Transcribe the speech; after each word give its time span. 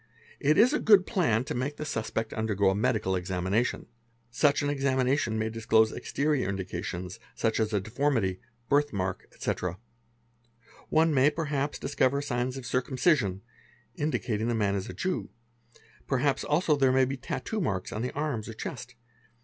It 0.39 0.57
is 0.57 0.73
a 0.73 0.79
good 0.79 1.05
plan 1.05 1.43
to 1.43 1.53
make 1.53 1.77
the 1.77 1.85
suspect_ 1.85 2.31
undergo 2.35 2.71
a 2.71 2.75
medical 2.75 3.15
examination; 3.15 3.85
such 4.31 4.63
an 4.63 4.69
examination 4.71 5.37
may 5.37 5.47
disclose 5.51 5.91
exterior 5.91 6.49
indications, 6.49 7.19
as 7.43 7.71
a 7.71 7.79
deformity, 7.79 8.39
birth 8.67 8.91
mark, 8.91 9.27
etc.; 9.31 9.77
one 10.89 11.13
may 11.13 11.29
perhap 11.29 11.79
discover 11.79 12.19
signs 12.19 12.57
of 12.57 12.65
circumcision, 12.65 13.43
indicating 13.93 14.47
that 14.47 14.55
the 14.55 14.57
man 14.57 14.75
isa 14.75 14.91
Jew; 14.93 15.29
perhaps 16.07 16.43
also 16.43 16.75
there 16.75 16.91
may 16.91 17.05
be 17.05 17.15
tattoo 17.15 17.61
marks 17.61 17.91
on 17.93 18.01
the 18.01 18.11
arms 18.13 18.49
or 18.49 18.55
chest. 18.55 18.95